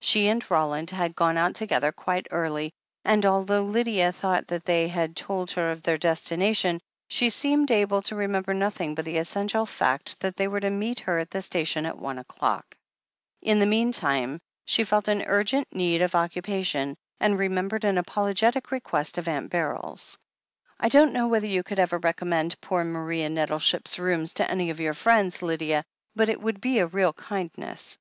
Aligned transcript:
She 0.00 0.26
and 0.26 0.42
Roland 0.50 0.90
had 0.90 1.14
gone 1.14 1.36
out 1.36 1.54
together 1.54 1.92
quite 1.92 2.26
early, 2.32 2.72
and 3.04 3.24
although 3.24 3.62
Lydia 3.62 4.10
thought 4.10 4.48
that 4.48 4.64
they 4.64 4.88
had 4.88 5.14
told 5.14 5.52
her 5.52 5.70
of 5.70 5.82
their 5.82 5.96
destination, 5.96 6.80
she 7.06 7.30
seemed 7.30 7.70
able 7.70 8.02
to 8.02 8.16
remember 8.16 8.52
nothing 8.52 8.96
but 8.96 9.04
the 9.04 9.18
essential 9.18 9.66
fact 9.66 10.18
that 10.18 10.34
they 10.34 10.48
were 10.48 10.58
to 10.58 10.70
meet 10.70 10.98
her 10.98 11.20
at 11.20 11.30
the 11.30 11.40
station 11.40 11.86
at 11.86 11.96
one 11.96 12.18
o'clock. 12.18 12.76
In 13.40 13.60
the 13.60 13.66
meanwhile 13.66 14.40
she 14.64 14.82
felt 14.82 15.06
an 15.06 15.22
urgent 15.24 15.68
need 15.72 16.02
of 16.02 16.10
occupa 16.10 16.64
tion, 16.64 16.96
and 17.20 17.38
remembered 17.38 17.84
an 17.84 17.98
apologetic 17.98 18.72
request 18.72 19.16
of 19.16 19.28
Aunt 19.28 19.48
Beryl's. 19.48 20.18
"I 20.80 20.88
don't 20.88 21.12
know 21.12 21.28
whether 21.28 21.46
you 21.46 21.62
could 21.62 21.78
ever 21.78 21.98
recommend 21.98 22.60
poor 22.60 22.82
Maria 22.82 23.28
Nettleship's 23.28 24.00
rooms 24.00 24.34
to 24.34 24.50
any 24.50 24.70
of 24.70 24.80
your 24.80 24.94
friends, 24.94 25.40
Lydia— 25.40 25.84
^but 26.18 26.28
it 26.28 26.40
would 26.40 26.60
be 26.60 26.80
a 26.80 26.86
real 26.88 27.12
kindness. 27.12 27.96